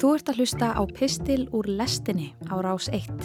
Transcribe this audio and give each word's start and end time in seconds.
Þú 0.00 0.14
ert 0.16 0.30
að 0.32 0.38
hlusta 0.40 0.70
á 0.72 0.82
Pistil 0.88 1.42
úr 1.52 1.66
lestinni 1.68 2.30
á 2.48 2.56
rás 2.64 2.86
1. 2.88 3.18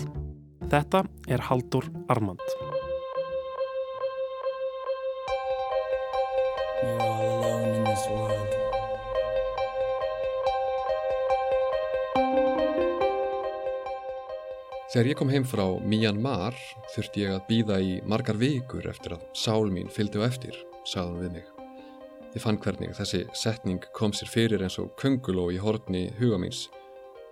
Þetta 0.68 1.06
er 1.32 1.40
Haldur 1.48 1.88
Armand. 2.12 2.44
You're 6.84 7.00
all 7.00 7.32
alone 7.32 7.72
in 7.80 7.88
this 7.88 8.04
world. 8.12 8.52
Þegar 14.92 15.14
ég 15.14 15.20
kom 15.24 15.32
heim 15.32 15.48
frá 15.48 15.64
Myanmar 15.80 16.60
þurfti 16.92 17.24
ég 17.24 17.38
að 17.40 17.48
býða 17.48 17.80
í 17.80 17.98
margar 18.04 18.36
vikur 18.36 18.92
eftir 18.92 19.16
að 19.16 19.24
sál 19.32 19.72
mín 19.72 19.88
fylgdi 19.88 20.20
á 20.20 20.28
eftir, 20.28 20.60
sagði 20.84 21.16
hún 21.16 21.24
við 21.24 21.38
mig. 21.40 21.55
Ég 22.36 22.44
fann 22.44 22.58
hvernig 22.60 22.92
þessi 22.98 23.22
setning 23.32 23.86
kom 23.96 24.12
sér 24.12 24.28
fyrir 24.28 24.64
eins 24.66 24.76
og 24.82 24.90
könguló 25.00 25.46
í 25.56 25.60
hortni 25.64 26.10
huga 26.18 26.36
míns. 26.42 26.66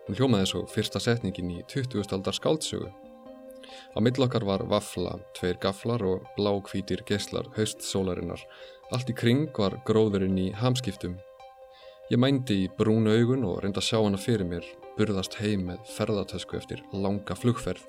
Hún 0.06 0.16
hljómaði 0.16 0.54
og 0.62 0.70
fyrsta 0.72 1.02
setningin 1.04 1.50
í 1.52 1.64
20. 1.68 2.06
aldar 2.16 2.36
skáldsögu. 2.38 2.88
Á 3.92 4.00
millokkar 4.00 4.46
var 4.48 4.64
vafla, 4.72 5.18
tveir 5.36 5.58
gaflar 5.60 6.06
og 6.08 6.24
blákvítir 6.38 7.04
geslar 7.08 7.50
haust 7.58 7.84
sólarinnar. 7.84 8.40
Allt 8.96 9.12
í 9.12 9.16
kring 9.16 9.50
var 9.58 9.76
gróðurinn 9.84 10.40
í 10.40 10.54
hamskiptum. 10.56 11.18
Ég 12.08 12.22
mændi 12.24 12.62
í 12.64 12.70
brún 12.78 13.10
augun 13.12 13.44
og 13.48 13.60
reyndi 13.64 13.82
að 13.82 13.88
sjá 13.90 14.00
hana 14.00 14.20
fyrir 14.20 14.48
mér, 14.48 14.64
burðast 14.96 15.36
heim 15.42 15.66
með 15.68 15.82
ferðartösku 15.98 16.60
eftir 16.60 16.84
langa 16.94 17.36
flugferð, 17.36 17.84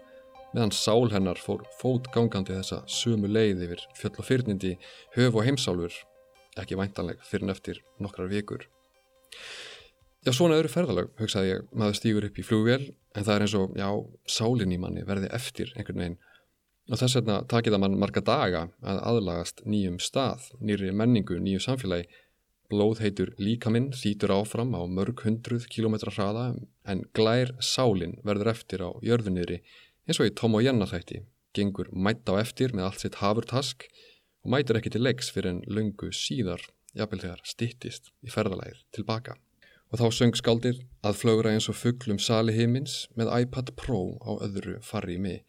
meðan 0.55 0.75
sál 0.75 1.07
hennar 1.15 1.39
fór 1.39 1.63
fótgangandi 1.79 2.57
þessa 2.57 2.81
sömu 2.91 3.31
leið 3.31 3.63
yfir 3.69 3.87
fjöll 3.99 4.19
og 4.19 4.29
fyrnindi, 4.31 4.75
höf 5.19 5.35
og 5.35 5.47
heimsálfur, 5.47 5.99
ekki 6.61 6.79
væntanleg 6.79 7.23
fyrir 7.27 7.49
neftir 7.49 7.81
nokkrar 8.03 8.31
vikur. 8.31 8.67
Já, 10.25 10.33
svona 10.33 10.57
öðru 10.57 10.71
ferðalag, 10.73 11.11
hugsaði 11.21 11.51
ég, 11.51 11.65
maður 11.77 11.99
stýgur 11.99 12.27
upp 12.29 12.39
í 12.41 12.45
flugvél, 12.47 12.85
en 13.13 13.27
það 13.27 13.35
er 13.35 13.43
eins 13.45 13.57
og, 13.59 13.75
já, 13.77 13.89
sálinn 14.31 14.73
í 14.73 14.79
manni 14.81 15.05
verði 15.05 15.29
eftir 15.37 15.73
einhvern 15.77 16.01
veginn. 16.01 16.21
Og 16.93 17.01
þess 17.01 17.19
vegna 17.19 17.39
takir 17.49 17.75
það 17.75 17.83
mann 17.83 17.99
marga 18.01 18.23
daga 18.25 18.63
að 18.85 19.01
aðlagast 19.11 19.61
nýjum 19.69 19.99
stað, 20.01 20.49
nýri 20.65 20.93
menningu, 20.97 21.37
nýju 21.41 21.65
samfélagi, 21.65 22.09
Blóðheitur 22.73 23.35
líkaminn 23.37 23.91
þýtur 23.93 24.33
áfram 24.33 24.73
á 24.73 24.81
mörg 24.89 25.21
hundruð 25.27 25.67
kilómetra 25.69 26.13
hraða 26.15 26.45
en 26.89 27.03
glær 27.13 27.53
sálinn 27.61 28.17
verður 28.25 28.55
eftir 28.55 28.81
á 28.81 28.91
jörðunniðri 29.05 29.59
eins 30.09 30.21
og 30.21 30.31
í 30.31 30.33
Tom 30.33 30.57
og 30.57 30.65
Jenna 30.65 30.89
þætti, 30.89 31.21
gengur 31.53 31.91
mætt 31.93 32.25
á 32.33 32.41
eftir 32.41 32.73
með 32.73 32.89
allt 32.89 33.05
sitt 33.05 33.21
hafurtask 33.21 33.85
og 33.85 34.01
mætir 34.51 34.79
ekki 34.79 34.93
til 34.95 35.05
leiks 35.07 35.31
fyrir 35.35 35.55
en 35.55 35.61
lungu 35.67 36.11
síðar, 36.15 36.63
jafnvel 36.95 37.23
þegar 37.25 37.43
stittist 37.49 38.13
í 38.25 38.33
ferðalæðir 38.33 38.81
tilbaka. 38.97 39.37
Og 39.93 40.01
þá 40.01 40.07
söng 40.17 40.35
skáldir 40.39 40.81
að 41.07 41.21
flögra 41.21 41.53
eins 41.55 41.69
og 41.71 41.79
fugglum 41.79 42.19
sali 42.19 42.55
heimins 42.57 43.05
með 43.19 43.31
iPad 43.45 43.75
Pro 43.79 44.17
á 44.25 44.37
öðru 44.47 44.81
farri 44.83 45.19
mig, 45.19 45.45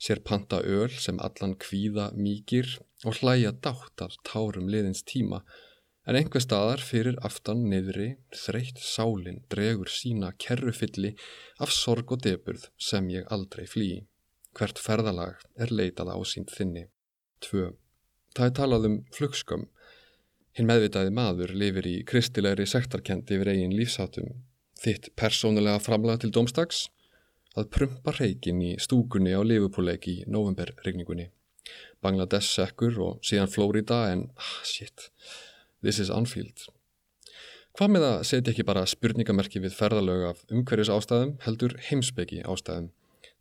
sér 0.00 0.22
panta 0.24 0.62
öl 0.62 0.90
sem 0.90 1.20
allan 1.20 1.56
kvíða 1.60 2.12
mýgir 2.16 2.78
og 3.04 3.20
hlæja 3.20 3.52
dátt 3.52 4.06
af 4.06 4.16
tárum 4.26 4.70
liðins 4.72 5.04
tíma 5.06 5.42
En 6.02 6.16
einhver 6.18 6.42
staðar 6.42 6.80
fyrir 6.82 7.14
aftan 7.22 7.60
niðri 7.70 8.08
þreytt 8.34 8.80
sálinn 8.82 9.38
dregur 9.52 9.90
sína 9.96 10.32
kerrufylli 10.44 11.12
af 11.62 11.70
sorg 11.70 12.10
og 12.16 12.24
deburð 12.24 12.64
sem 12.74 13.06
ég 13.12 13.28
aldrei 13.30 13.68
flýi. 13.70 14.00
Hvert 14.58 14.82
ferðalag 14.82 15.44
er 15.54 15.70
leitað 15.70 16.10
ásýnd 16.16 16.50
þinni. 16.56 16.88
2. 17.46 17.70
Það 18.36 18.48
er 18.48 18.56
talað 18.58 18.88
um 18.88 18.96
flugskömm. 19.12 19.68
Hinn 20.56 20.68
meðvitaði 20.68 21.12
maður 21.16 21.52
lifir 21.56 21.88
í 21.88 21.94
kristilegri 22.08 22.66
sektarkendi 22.68 23.38
yfir 23.38 23.52
eigin 23.52 23.76
lífsátum. 23.76 24.32
Þitt 24.82 25.12
persónulega 25.16 25.80
framlega 25.80 26.24
til 26.24 26.32
domstags? 26.34 26.86
Að 27.56 27.68
prumpa 27.72 28.14
reikin 28.16 28.60
í 28.64 28.74
stúkunni 28.80 29.34
á 29.36 29.40
lifupúleik 29.44 30.08
í 30.08 30.18
novemberregningunni. 30.32 31.28
Bangladesh 32.02 32.48
sekkur 32.56 32.96
og 33.04 33.24
síðan 33.24 33.52
Flórida 33.52 34.06
en, 34.12 34.28
ah, 34.36 34.60
shit... 34.64 35.10
This 35.82 35.98
is 35.98 36.12
Anfield. 36.14 36.68
Hvað 37.74 37.88
með 37.90 38.04
að 38.06 38.20
setja 38.28 38.52
ekki 38.52 38.64
bara 38.68 38.84
spurningamerki 38.86 39.58
við 39.64 39.72
ferðalög 39.74 40.28
af 40.28 40.42
umhverjus 40.52 40.92
ástæðum 40.94 41.32
heldur 41.42 41.74
heimsbyggi 41.88 42.44
ástæðum. 42.46 42.92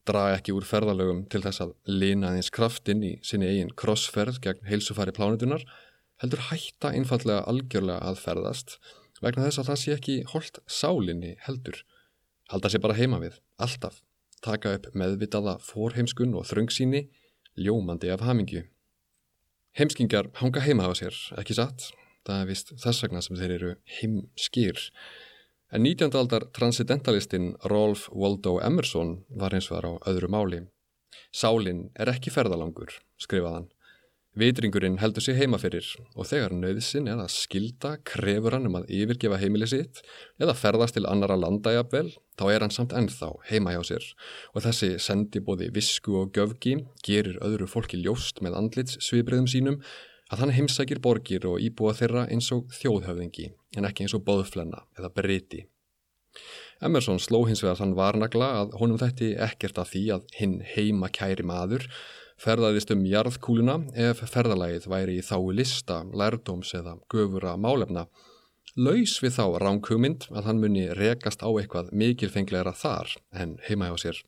Draga 0.09 0.39
ekki 0.39 0.53
úr 0.57 0.65
ferðalögum 0.65 1.25
til 1.29 1.43
þess 1.43 1.61
að 1.61 1.75
lina 1.85 2.33
eins 2.33 2.49
kraftinn 2.53 3.03
í 3.05 3.11
sinni 3.25 3.49
eigin 3.51 3.73
krossferð 3.77 4.39
gegn 4.41 4.65
heilsufæri 4.65 5.13
plánutunar 5.13 5.65
heldur 6.23 6.41
hætta 6.49 6.93
einfallega 6.95 7.45
algjörlega 7.49 8.01
að 8.09 8.21
ferðast 8.23 8.79
vegna 9.21 9.45
þess 9.45 9.61
að 9.61 9.69
það 9.69 9.79
sé 9.81 9.95
ekki 9.95 10.15
holdt 10.33 10.59
sálinni 10.65 11.35
heldur. 11.45 11.77
Halda 12.51 12.71
sér 12.71 12.83
bara 12.83 12.97
heima 12.97 13.21
við, 13.21 13.37
alltaf. 13.61 14.01
Taka 14.41 14.73
upp 14.77 14.89
meðvitaða 14.97 15.59
fórheimskun 15.61 16.33
og 16.37 16.47
þröngsíni, 16.49 17.05
ljómandi 17.61 18.09
af 18.11 18.23
hamingju. 18.25 18.65
Heimskingjar 19.77 20.31
hanga 20.41 20.63
heima 20.65 20.89
á 20.89 20.91
sér, 20.97 21.15
ekki 21.39 21.55
satt? 21.55 21.91
Það 22.25 22.41
er 22.41 22.49
vist 22.49 22.73
þess 22.81 23.05
vegna 23.05 23.21
sem 23.23 23.37
þeir 23.37 23.53
eru 23.57 23.75
heimskýr. 23.99 24.81
En 25.71 25.83
19. 25.83 26.11
aldar 26.19 26.43
transcendentalistinn 26.51 27.53
Rolf 27.71 28.09
Waldo 28.11 28.57
Emerson 28.59 29.13
var 29.39 29.53
eins 29.55 29.69
og 29.69 29.77
þar 29.77 29.85
á 29.87 29.93
öðru 30.11 30.27
máli. 30.27 30.57
Sálinn 31.31 31.85
er 31.95 32.11
ekki 32.11 32.33
ferðalangur, 32.35 32.91
skrifaðan. 33.15 33.69
Vitringurinn 34.35 34.97
heldur 34.99 35.23
sig 35.23 35.39
heima 35.39 35.57
fyrir 35.59 35.87
og 36.11 36.27
þegar 36.27 36.51
nöðsin 36.55 37.07
eða 37.11 37.29
skilda 37.31 37.93
krefur 38.07 38.55
hann 38.55 38.67
um 38.67 38.77
að 38.81 38.91
yfirgefa 38.99 39.39
heimili 39.39 39.67
sitt 39.67 40.03
eða 40.43 40.57
ferðast 40.59 40.95
til 40.99 41.07
annara 41.07 41.39
landægjabvel, 41.39 42.13
þá 42.35 42.45
er 42.51 42.63
hann 42.65 42.75
samt 42.75 42.95
ennþá 42.95 43.31
heima 43.47 43.71
hjá 43.75 43.81
sér 43.93 44.11
og 44.51 44.67
þessi 44.67 44.93
sendi 45.03 45.39
bóði 45.39 45.71
visku 45.71 46.19
og 46.19 46.35
göfgi 46.35 46.81
gerir 47.07 47.39
öðru 47.43 47.71
fólki 47.71 47.99
ljóst 48.03 48.43
með 48.43 48.59
andlits 48.59 48.99
svibriðum 49.03 49.47
sínum 49.51 49.83
að 50.31 50.43
hann 50.43 50.55
heimsækir 50.55 51.01
borgir 51.03 51.45
og 51.49 51.59
íbúa 51.63 51.93
þeirra 51.97 52.25
eins 52.31 52.49
og 52.55 52.71
þjóðhöfðingi 52.79 53.51
en 53.77 53.87
ekki 53.87 54.05
eins 54.05 54.15
og 54.17 54.23
boðflenna 54.27 54.85
eða 54.97 55.11
breyti. 55.15 55.65
Emerson 56.81 57.19
sló 57.21 57.43
hins 57.45 57.61
vegar 57.61 57.77
þann 57.77 57.97
varnagla 57.97 58.47
að 58.61 58.73
honum 58.79 58.99
þætti 59.01 59.35
ekkert 59.45 59.77
að 59.81 59.91
því 59.91 60.03
að 60.15 60.27
hinn 60.39 60.57
heima 60.73 61.11
kæri 61.13 61.45
maður 61.45 61.85
ferðaðist 62.41 62.91
um 62.95 63.03
jarðkúluna 63.05 63.77
ef 64.07 64.23
ferðalagið 64.31 64.87
væri 64.89 65.19
í 65.19 65.25
þái 65.25 65.53
lista, 65.59 66.01
lærdóms 66.09 66.73
eða 66.77 66.95
göfura 67.11 67.53
málefna, 67.59 68.07
laus 68.75 69.17
við 69.21 69.35
þá 69.37 69.45
ránkugmynd 69.61 70.29
að 70.31 70.47
hann 70.49 70.61
muni 70.63 70.87
rekast 70.97 71.43
á 71.45 71.49
eitthvað 71.51 71.91
mikilfenglegra 71.93 72.73
þar 72.73 73.13
en 73.43 73.57
heima 73.67 73.91
hjá 73.91 73.99
sér. 74.05 74.23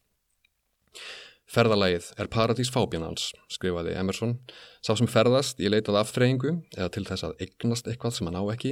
Ferðalagið 1.53 2.07
er 2.17 2.29
paradís 2.33 2.71
fábjanans, 2.73 3.27
skrifaði 3.51 3.91
Emerson. 3.93 4.39
Sá 4.81 4.95
sem 4.97 5.09
ferðast 5.09 5.59
í 5.61 5.69
leitað 5.69 5.99
aftreyingu 5.99 6.55
eða 6.73 6.87
til 6.95 7.03
þess 7.05 7.27
að 7.27 7.43
eignast 7.45 7.89
eitthvað 7.91 8.15
sem 8.15 8.29
hann 8.29 8.39
á 8.41 8.43
ekki, 8.55 8.71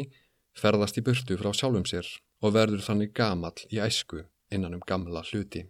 ferðast 0.58 0.98
í 0.98 1.04
burtu 1.06 1.38
frá 1.38 1.52
sjálfum 1.54 1.86
sér 1.86 2.10
og 2.42 2.56
verður 2.56 2.82
þannig 2.88 3.14
gamall 3.14 3.54
í 3.70 3.78
æsku 3.86 4.24
innan 4.50 4.80
um 4.80 4.82
gamla 4.90 5.22
hluti. 5.30 5.68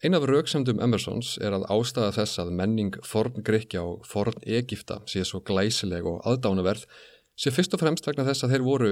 Ein 0.00 0.16
af 0.16 0.24
rauksemdum 0.28 0.80
Emersons 0.84 1.34
er 1.44 1.52
að 1.56 1.68
ástæða 1.72 2.14
þess 2.16 2.40
að 2.40 2.54
menning 2.56 2.96
forn 3.04 3.44
Grekja 3.44 3.84
og 3.84 4.08
forn 4.08 4.40
Egipta 4.44 5.02
sé 5.08 5.20
svo 5.24 5.42
glæsileg 5.44 6.08
og 6.08 6.24
aðdánaverð 6.24 6.88
sé 7.36 7.52
fyrst 7.52 7.76
og 7.76 7.84
fremst 7.84 8.08
vegna 8.08 8.24
þess 8.24 8.44
að 8.44 8.56
þeir 8.56 8.64
voru, 8.64 8.90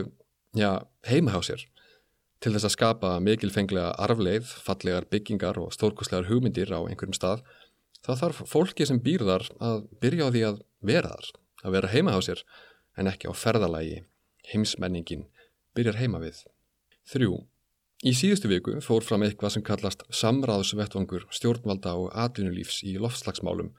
já, 0.56 0.70
heima 1.08 1.32
hjá 1.32 1.40
sér 1.48 1.64
til 2.42 2.52
þess 2.54 2.68
að 2.68 2.74
skapa 2.74 3.12
mikilfenglega 3.24 3.94
arfleið, 4.06 4.48
fallegar 4.66 5.06
byggingar 5.10 5.60
og 5.60 5.72
stórkoslegar 5.76 6.28
hugmyndir 6.28 6.72
á 6.74 6.80
einhverjum 6.82 7.16
stað, 7.16 7.44
þá 8.04 8.12
þarf 8.20 8.42
fólki 8.50 8.86
sem 8.88 9.00
býr 9.00 9.24
þar 9.24 9.46
að 9.60 9.86
byrja 10.02 10.28
á 10.28 10.32
því 10.34 10.44
að 10.50 10.60
vera 10.84 11.14
þar, 11.14 11.30
að 11.64 11.76
vera 11.78 11.92
heima 11.94 12.16
á 12.16 12.20
sér, 12.24 12.44
en 12.98 13.10
ekki 13.10 13.30
á 13.30 13.32
ferðalagi. 13.32 14.02
Heimsmenningin 14.44 15.24
byrjar 15.74 15.98
heima 16.02 16.20
við. 16.20 16.42
Þrjú. 17.08 17.38
Í 18.04 18.12
síðustu 18.12 18.50
viku 18.50 18.80
fór 18.84 19.04
fram 19.06 19.22
eitthvað 19.24 19.54
sem 19.54 19.64
kallast 19.64 20.02
samráðsvettvangur 20.12 21.24
stjórnvalda 21.32 21.94
og 21.96 22.10
atvinnulífs 22.12 22.82
í 22.84 22.98
loftslagsmálum 23.00 23.70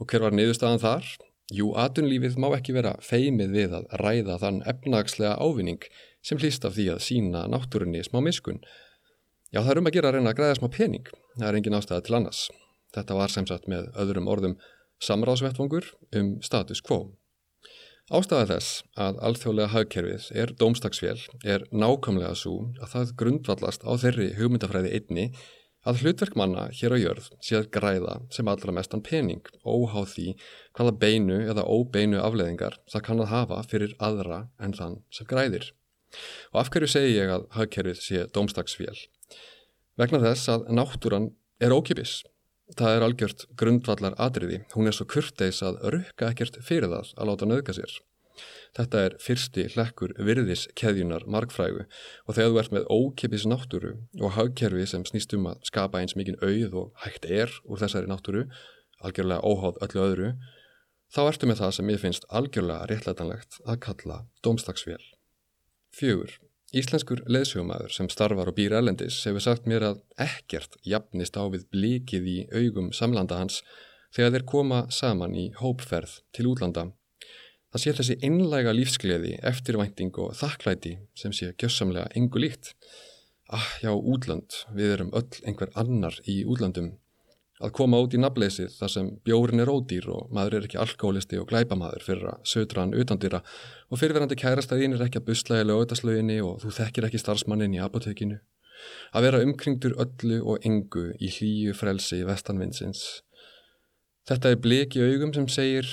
og 0.00 0.08
hver 0.08 0.24
var 0.24 0.32
niðurstaðan 0.32 0.80
þar? 0.80 1.10
Jú, 1.52 1.72
atvinnulífið 1.76 2.38
má 2.40 2.46
ekki 2.54 2.72
vera 2.76 2.94
feimið 3.04 3.52
við 3.52 3.76
að 3.80 3.90
ræða 4.00 4.38
þann 4.40 4.62
efnagslega 4.70 5.34
ávinning 5.42 5.84
sem 6.22 6.40
hlýst 6.40 6.66
af 6.68 6.76
því 6.76 6.86
að 6.94 7.04
sína 7.06 7.46
náttúrunni 7.50 8.02
smá 8.06 8.20
miskun. 8.24 8.60
Já, 9.50 9.62
það 9.62 9.72
er 9.72 9.80
um 9.80 9.90
að 9.90 9.96
gera 9.96 10.10
að 10.10 10.18
reyna 10.18 10.32
að 10.32 10.40
græða 10.40 10.58
smá 10.60 10.68
pening. 10.74 11.06
Það 11.38 11.48
er 11.48 11.58
engin 11.58 11.78
ástæða 11.78 12.04
til 12.06 12.18
annars. 12.18 12.42
Þetta 12.94 13.16
var 13.18 13.32
sem 13.32 13.46
sagt 13.46 13.70
með 13.70 13.88
öðrum 14.02 14.28
orðum 14.30 14.58
samráðsvettfangur 15.02 15.88
um 16.20 16.36
status 16.44 16.82
quo. 16.84 17.00
Ástæða 18.10 18.46
þess 18.50 18.82
að 18.98 19.20
alþjóðlega 19.28 19.70
hagkerfið 19.70 20.24
er 20.42 20.52
dómstagsvél 20.58 21.20
er 21.46 21.64
nákvæmlega 21.70 22.34
svo 22.38 22.56
að 22.82 22.92
það 22.94 23.12
grundvallast 23.22 23.86
á 23.86 23.92
þeirri 24.02 24.32
hugmyndafræði 24.34 24.90
einni 24.98 25.26
að 25.86 26.02
hlutverk 26.02 26.34
manna 26.36 26.66
hér 26.74 26.92
á 26.92 26.98
jörð 27.00 27.28
sé 27.38 27.56
að 27.60 27.70
græða 27.76 28.16
sem 28.34 28.50
allra 28.50 28.74
mestan 28.74 29.04
pening 29.06 29.46
óháð 29.62 30.10
því 30.14 30.26
hvaða 30.76 30.96
beinu 31.04 31.38
eða 31.52 31.68
óbeinu 31.70 32.18
afleðingar 32.20 32.80
það 32.90 33.06
kann 33.06 33.22
að 33.22 33.30
hafa 33.30 33.62
fyrir 33.70 33.94
aðra 34.02 34.42
en 34.58 34.74
þann 34.76 34.98
sem 35.14 35.30
græðir. 35.30 35.70
Og 36.52 36.60
af 36.62 36.72
hverju 36.72 36.90
segi 36.90 37.16
ég 37.16 37.32
að 37.32 37.46
hagkerfið 37.56 38.02
sé 38.02 38.26
dómstagsvél? 38.34 39.06
Vegna 40.00 40.22
þess 40.22 40.50
að 40.52 40.68
náttúran 40.74 41.32
er 41.60 41.74
ókipis. 41.76 42.20
Það 42.78 42.96
er 42.96 43.04
algjört 43.06 43.46
grundvallar 43.58 44.14
atriði. 44.22 44.62
Hún 44.76 44.86
er 44.86 44.94
svo 44.96 45.08
kurteis 45.10 45.58
að 45.66 45.80
rukka 45.96 46.30
ekkert 46.30 46.60
fyrir 46.64 46.92
það 46.92 47.12
að 47.16 47.30
láta 47.30 47.48
nöðka 47.50 47.74
sér. 47.76 47.98
Þetta 48.78 49.02
er 49.06 49.16
fyrsti 49.20 49.64
hlekkur 49.74 50.14
virðis 50.22 50.68
keðjunar 50.78 51.26
markfrægu 51.26 51.82
og 51.82 52.36
þegar 52.36 52.52
þú 52.52 52.60
ert 52.62 52.74
með 52.76 52.88
ókipis 52.94 53.46
náttúru 53.50 53.92
og 54.22 54.36
hagkerfi 54.36 54.86
sem 54.86 55.06
snýst 55.08 55.34
um 55.36 55.48
að 55.50 55.66
skapa 55.66 56.00
eins 56.00 56.14
mikinn 56.18 56.38
auð 56.38 56.76
og 56.84 57.04
hægt 57.04 57.26
er 57.26 57.52
úr 57.66 57.82
þessari 57.82 58.10
náttúru, 58.10 58.46
algjörlega 59.02 59.42
óháð 59.42 59.82
öllu 59.86 60.04
öðru, 60.06 60.32
þá 61.10 61.22
ertu 61.26 61.50
með 61.50 61.64
það 61.64 61.76
sem 61.76 61.90
ég 61.90 62.04
finnst 62.04 62.28
algjörlega 62.30 62.90
réttlætanlegt 62.92 63.58
að 63.66 63.82
kalla 63.88 64.22
dómstagsvél. 64.46 65.02
Fjögur. 65.96 66.36
Íslenskur 66.70 67.24
leðsjómaður 67.26 67.90
sem 67.90 68.08
starfar 68.12 68.52
og 68.52 68.56
býr 68.58 68.76
elendis 68.78 69.18
hefur 69.26 69.42
sagt 69.42 69.66
mér 69.66 69.88
að 69.88 70.02
ekkert 70.22 70.78
jafnist 70.86 71.34
á 71.34 71.42
við 71.50 71.66
blikið 71.74 72.30
í 72.30 72.38
augum 72.54 72.92
samlanda 72.94 73.40
hans 73.40 73.64
þegar 74.14 74.36
þeir 74.36 74.48
koma 74.52 74.84
saman 74.94 75.34
í 75.34 75.50
hópferð 75.58 76.20
til 76.36 76.46
útlanda 76.52 76.92
Það 77.70 77.82
sé 77.82 77.92
þessi 77.94 78.14
einlæga 78.26 78.72
lífsgleði, 78.74 79.36
eftirvænting 79.46 80.16
og 80.18 80.32
þakklæti 80.34 80.96
sem 81.14 81.30
sé 81.30 81.52
gjössamlega 81.54 82.08
engu 82.18 82.42
líkt. 82.42 82.72
Ah, 83.46 83.68
já, 83.78 83.92
útland, 83.94 84.56
við 84.74 84.96
erum 84.96 85.12
öll 85.14 85.38
einhver 85.46 85.70
annar 85.78 86.16
í 86.26 86.40
útlandum. 86.50 86.96
Að 87.60 87.74
koma 87.76 87.98
út 88.00 88.14
í 88.16 88.20
nafleysið 88.20 88.72
þar 88.78 88.92
sem 88.92 89.08
bjórin 89.26 89.60
er 89.60 89.68
ódýr 89.68 90.06
og 90.08 90.30
maður 90.32 90.56
er 90.56 90.68
ekki 90.68 90.78
alkoholisti 90.80 91.36
og 91.40 91.50
glæpamaður 91.50 92.06
fyrir 92.06 92.30
að 92.30 92.46
södra 92.48 92.86
hann 92.86 92.94
utandýra 92.96 93.42
og 93.90 94.00
fyrirverandi 94.00 94.38
kærastæðin 94.40 94.96
er 94.96 95.04
ekki 95.04 95.20
að 95.20 95.26
busla 95.26 95.58
í 95.60 95.66
lögutaslauginni 95.68 96.38
og 96.40 96.62
þú 96.62 96.72
þekkir 96.78 97.08
ekki 97.10 97.20
starfsmannin 97.20 97.76
í 97.76 97.82
apotekinu. 97.84 98.40
Að 99.12 99.26
vera 99.26 99.42
umkringdur 99.44 99.98
öllu 100.00 100.40
og 100.40 100.64
engu 100.64 101.10
í 101.20 101.28
hlýju 101.28 101.76
frelsi 101.76 102.22
vestanvindsins. 102.24 103.04
Þetta 104.28 104.54
er 104.54 104.60
blik 104.64 104.96
í 104.96 105.04
augum 105.04 105.36
sem 105.36 105.48
segir, 105.52 105.88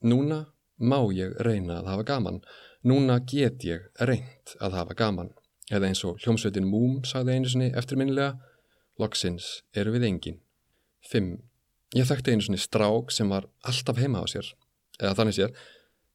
núna 0.00 0.46
má 0.80 1.02
ég 1.12 1.36
reyna 1.44 1.82
að 1.82 1.92
hafa 1.92 2.10
gaman. 2.14 2.44
Núna 2.80 3.20
get 3.28 3.64
ég 3.68 3.90
reynt 4.00 4.56
að 4.56 4.80
hafa 4.80 4.96
gaman. 4.96 5.34
Eða 5.70 5.90
eins 5.90 6.00
og 6.08 6.16
hljómsveitin 6.24 6.68
Múm 6.68 7.02
sagði 7.04 7.36
einu 7.36 7.50
sinni 7.50 7.74
eftirminnilega, 7.76 8.38
loksins 8.98 9.60
eru 9.76 9.92
við 9.92 10.08
engin. 10.08 10.40
5. 11.08 11.36
Ég 11.96 12.06
þekkti 12.06 12.34
einu 12.34 12.46
sinni 12.46 12.60
strák 12.60 13.12
sem 13.14 13.30
var 13.32 13.48
alltaf 13.66 13.98
heima 13.98 14.22
á 14.22 14.26
sér. 14.30 14.46
Eða 15.00 15.16
þannig 15.18 15.38
sér, 15.38 15.54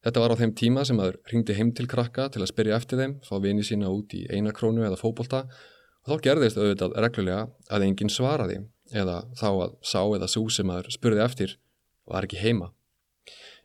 þetta 0.06 0.22
var 0.22 0.34
á 0.36 0.40
þeim 0.40 0.54
tíma 0.56 0.84
sem 0.88 1.00
aður 1.02 1.18
ringdi 1.32 1.56
heim 1.58 1.72
til 1.74 1.88
krakka 1.90 2.28
til 2.32 2.44
að 2.44 2.52
spyrja 2.52 2.78
eftir 2.78 3.02
þeim, 3.02 3.18
fá 3.26 3.36
vini 3.42 3.66
sína 3.66 3.90
út 3.92 4.14
í 4.16 4.24
einakrónu 4.30 4.86
eða 4.86 5.00
fókbólta 5.00 5.44
og 6.06 6.12
þá 6.12 6.24
gerðist 6.28 6.60
auðvitað 6.60 6.96
reglulega 7.02 7.48
að 7.68 7.88
enginn 7.88 8.12
svaraði 8.12 8.62
eða 8.94 9.24
þá 9.34 9.48
að 9.50 9.76
sá 9.82 10.00
eða 10.04 10.30
sú 10.30 10.46
sem 10.54 10.70
aður 10.70 10.94
spurði 10.94 11.24
eftir 11.24 11.56
var 12.06 12.26
ekki 12.26 12.38
heima. 12.40 12.70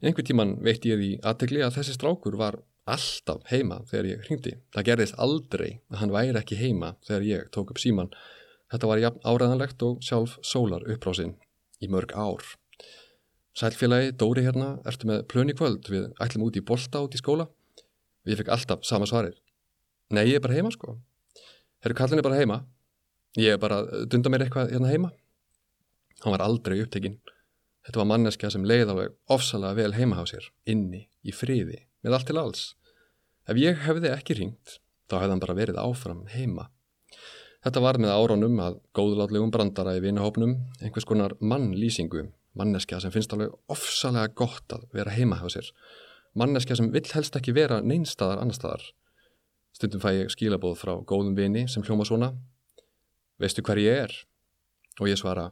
Einhver 0.02 0.26
tíman 0.26 0.56
veitt 0.66 0.86
ég 0.90 0.98
því 0.98 1.12
aðtegli 1.22 1.62
að 1.62 1.76
þessi 1.78 1.94
strákur 1.94 2.38
var 2.40 2.58
alltaf 2.90 3.46
heima 3.52 3.82
þegar 3.90 4.10
ég 4.10 4.24
hringdi. 4.26 4.56
Það 4.74 4.88
gerðist 4.90 5.18
aldrei 5.22 5.70
að 5.92 6.00
hann 6.02 6.14
væri 6.16 6.40
ekki 6.40 6.58
heima 6.58 6.96
þegar 7.06 7.28
ég 7.28 7.52
tók 7.54 7.74
upp 7.74 7.82
síman. 7.82 8.10
Þetta 8.72 8.88
var 8.88 9.02
jafn 9.02 9.24
áræðanlegt 9.28 9.84
og 9.84 10.02
sjálf 10.06 10.38
sólar 10.48 10.86
uppbrásinn 10.88 11.36
í 11.84 11.90
mörg 11.92 12.14
ár. 12.16 12.44
Sælfélagi, 13.58 14.14
Dóri 14.16 14.46
hérna, 14.46 14.78
ertu 14.88 15.10
með 15.10 15.26
plöni 15.32 15.56
kvöld, 15.58 15.90
við 15.92 16.08
ætlum 16.24 16.46
út 16.48 16.56
í 16.56 16.64
bolta 16.64 17.02
út 17.04 17.18
í 17.18 17.20
skóla. 17.20 17.50
Við 18.24 18.40
fikk 18.40 18.52
alltaf 18.56 18.86
sama 18.88 19.10
svarir. 19.10 19.36
Nei, 20.16 20.24
ég 20.30 20.40
er 20.40 20.46
bara 20.46 20.56
heima 20.56 20.72
sko. 20.72 20.96
Herru, 21.84 21.98
kallin 21.98 22.22
er 22.22 22.28
bara 22.28 22.40
heima. 22.40 22.62
Ég 23.40 23.58
er 23.58 23.60
bara, 23.60 23.82
dunda 24.08 24.32
mér 24.32 24.46
eitthvað 24.46 24.72
hérna 24.72 24.92
heima. 24.92 25.12
Hann 26.24 26.36
var 26.36 26.46
aldrei 26.46 26.80
upptekinn. 26.84 27.20
Þetta 27.88 28.00
var 28.04 28.10
manneskja 28.12 28.52
sem 28.54 28.66
leið 28.68 28.94
alveg 28.94 29.16
ofsalega 29.34 29.80
vel 29.80 29.96
heima 29.98 30.22
á 30.22 30.24
sér, 30.30 30.48
inni, 30.70 31.08
í 31.26 31.34
friði, 31.34 31.80
með 32.06 32.18
allt 32.18 32.30
til 32.30 32.38
alls. 32.38 32.66
Ef 33.50 33.58
ég 33.58 33.82
hefði 33.88 34.12
ekki 34.14 34.38
ringt, 34.38 34.78
þá 35.10 35.18
hefði 35.18 35.34
hann 35.34 35.42
bara 35.44 35.58
verið 35.58 35.80
áfram 35.82 36.28
heima. 36.30 36.70
Þetta 37.62 37.84
var 37.84 38.00
með 38.02 38.14
áronum 38.16 38.60
að 38.64 38.80
góðlátlegum 38.98 39.52
brandara 39.54 39.94
í 39.98 40.02
vinahópnum, 40.02 40.56
einhvers 40.82 41.06
konar 41.06 41.36
mannlýsingu, 41.40 42.26
manneskja 42.58 43.00
sem 43.04 43.14
finnst 43.14 43.34
alveg 43.36 43.54
ofsalega 43.70 44.34
gott 44.34 44.74
að 44.74 44.88
vera 44.98 45.14
heima 45.14 45.38
á 45.38 45.48
sér. 45.52 45.70
Manneskja 46.34 46.80
sem 46.80 46.90
vill 46.94 47.06
helst 47.14 47.38
ekki 47.38 47.54
vera 47.54 47.82
neinstadar 47.86 48.42
annar 48.42 48.58
staðar. 48.58 48.84
Stundum 49.78 50.02
fæ 50.02 50.10
ég 50.24 50.34
skilabóð 50.34 50.80
frá 50.82 50.96
góðum 51.06 51.38
vini 51.38 51.68
sem 51.70 51.86
hljóma 51.86 52.08
svona. 52.08 52.34
Veistu 53.38 53.62
hver 53.62 53.82
ég 53.82 54.06
er? 54.08 54.16
Og 55.00 55.12
ég 55.12 55.20
svara, 55.22 55.52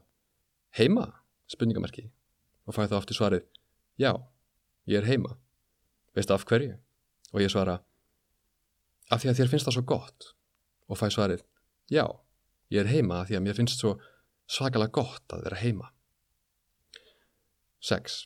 heima? 0.77 1.11
Spurningamerki 1.49 2.09
og 2.69 2.75
fæ 2.77 2.85
þá 2.85 2.99
aftur 2.99 3.17
svarið 3.17 3.45
já, 3.99 4.13
ég 4.85 5.01
er 5.01 5.07
heima 5.09 5.35
veist 6.13 6.31
af 6.31 6.45
hverju? 6.45 6.75
og 7.33 7.41
ég 7.41 7.51
svara 7.51 7.79
af 9.09 9.21
því 9.21 9.31
að 9.31 9.39
þér 9.39 9.51
finnst 9.51 9.69
það 9.69 9.77
svo 9.77 9.85
gott 9.89 10.29
og 10.89 10.99
fæ 10.99 11.07
svarið 11.13 11.41
já, 11.89 12.05
ég 12.69 12.83
er 12.83 12.91
heima 12.91 13.23
því 13.27 13.39
að 13.39 13.45
mér 13.45 13.59
finnst 13.59 13.81
svo 13.81 13.95
svakalega 14.49 14.95
gott 14.99 15.35
að 15.35 15.45
vera 15.47 15.61
heima 15.63 15.91
6. 17.85 18.23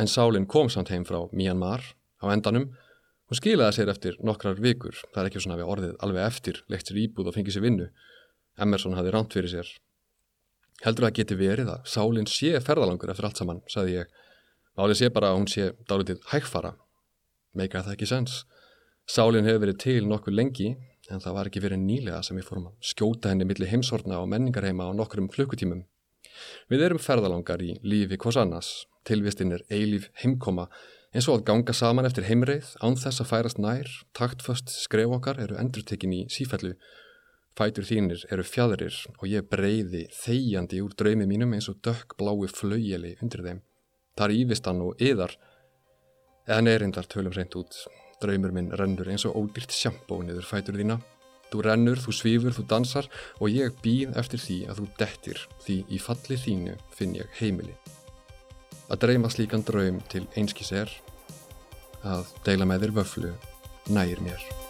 En 0.00 0.08
Sálinn 0.10 0.48
kom 0.50 0.70
samt 0.72 0.90
heim 0.90 1.04
frá 1.06 1.22
Myanmar 1.32 1.84
á 2.22 2.26
endanum 2.32 2.70
hún 3.30 3.38
skilaði 3.38 3.78
sér 3.78 3.92
eftir 3.92 4.18
nokkrar 4.24 4.60
vikur 4.62 4.96
það 5.10 5.22
er 5.22 5.30
ekki 5.30 5.44
svona 5.44 5.60
við 5.60 5.74
orðið 5.74 6.00
alveg 6.04 6.26
eftir 6.26 6.64
leikt 6.72 6.90
sér 6.90 7.04
íbúð 7.04 7.30
og 7.30 7.38
fengið 7.38 7.56
sér 7.56 7.66
vinnu 7.68 7.92
Emerson 8.60 8.98
hafði 8.98 9.14
ránt 9.14 9.36
fyrir 9.36 9.52
sér 9.52 9.70
Heldur 10.80 11.06
það 11.06 11.16
geti 11.18 11.36
verið 11.36 11.70
að 11.74 11.88
sálinn 11.92 12.28
sé 12.30 12.54
ferðalangur 12.64 13.10
eftir 13.12 13.26
allt 13.28 13.40
saman, 13.40 13.58
sagði 13.68 13.98
ég. 13.98 14.12
Málið 14.80 14.96
sé 14.96 15.10
bara 15.12 15.32
að 15.32 15.36
hún 15.36 15.50
sé 15.52 15.66
dálitið 15.90 16.22
hægfara. 16.30 16.70
Meika 17.52 17.82
það 17.84 17.96
ekki 17.98 18.08
sens. 18.08 18.36
Sálinn 19.04 19.48
hefur 19.48 19.66
verið 19.66 19.80
til 19.82 20.06
nokkuð 20.08 20.36
lengi, 20.38 20.70
en 21.10 21.22
það 21.22 21.36
var 21.36 21.50
ekki 21.50 21.62
verið 21.64 21.82
nýlega 21.82 22.22
sem 22.26 22.38
við 22.38 22.46
fórum 22.48 22.70
að 22.70 22.88
skjóta 22.92 23.32
henni 23.32 23.48
millir 23.48 23.70
heimsorna 23.72 24.20
og 24.22 24.30
menningarheima 24.32 24.86
á 24.88 24.90
nokkurum 24.96 25.28
klukkutímum. 25.32 25.84
Við 26.72 26.86
erum 26.86 27.02
ferðalangar 27.02 27.62
í 27.62 27.74
lífi 27.82 28.18
hvors 28.20 28.38
annars. 28.40 28.70
Tilvistinn 29.04 29.52
er 29.56 29.64
eilíf 29.72 30.08
heimkoma, 30.22 30.68
eins 31.14 31.28
og 31.28 31.40
að 31.40 31.46
ganga 31.50 31.74
saman 31.76 32.06
eftir 32.08 32.28
heimreið, 32.28 32.74
án 32.84 32.98
þess 33.00 33.22
að 33.24 33.30
færast 33.32 33.60
nær, 33.60 33.88
taktföst 34.16 34.72
skref 34.72 35.16
okkar 35.18 35.40
eru 35.42 35.58
endurtekin 35.60 36.14
í 36.14 36.24
sífellu 36.32 36.76
Fætur 37.60 37.84
þínir 37.84 38.22
eru 38.32 38.44
fjadrir 38.46 38.94
og 39.18 39.26
ég 39.28 39.48
breyði 39.52 40.06
þegjandi 40.16 40.78
úr 40.80 40.94
draumi 40.96 41.26
mínum 41.28 41.50
eins 41.52 41.66
og 41.68 41.80
dökk 41.84 42.14
blái 42.16 42.48
flaugjeli 42.48 43.16
undir 43.20 43.42
þeim. 43.44 43.58
Það 44.16 44.24
er 44.26 44.36
ívistan 44.36 44.80
og 44.84 45.02
yðar, 45.02 45.34
eða 46.46 46.62
neyrindar 46.64 47.08
tölum 47.10 47.34
reynd 47.36 47.56
út. 47.60 47.82
Draumur 48.20 48.52
minn 48.52 48.72
rennur 48.76 49.08
eins 49.08 49.24
og 49.28 49.38
ódýrt 49.40 49.72
sjampó 49.72 50.20
niður 50.24 50.48
fætur 50.48 50.76
þína. 50.76 50.98
Þú 51.50 51.62
rennur, 51.66 51.98
þú 51.98 52.14
svífur, 52.14 52.54
þú 52.54 52.66
dansar 52.70 53.08
og 53.40 53.50
ég 53.50 53.78
býð 53.82 54.14
eftir 54.20 54.42
því 54.44 54.58
að 54.70 54.82
þú 54.82 54.88
dettir 55.00 55.44
því 55.64 55.78
í 55.88 56.02
falli 56.02 56.38
þínu 56.38 56.76
finn 56.94 57.16
ég 57.18 57.40
heimili. 57.40 57.74
Að 58.90 59.06
dreyma 59.06 59.30
slíkan 59.32 59.66
draum 59.66 60.02
til 60.10 60.26
einskis 60.38 60.72
er 60.74 60.92
að 62.06 62.30
deila 62.46 62.68
með 62.68 62.86
þér 62.86 62.98
vöflu 63.00 63.32
nægir 63.90 64.22
mér. 64.24 64.69